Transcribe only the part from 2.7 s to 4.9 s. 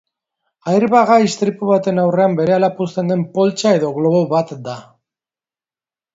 puzten den poltsa edo globo bat da.